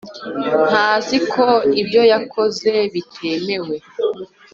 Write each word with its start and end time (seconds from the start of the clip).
ntazi 0.69 1.17
ko 1.31 1.45
ibyo 1.81 2.01
yakoze 2.13 2.71
bitemewe 2.93 3.75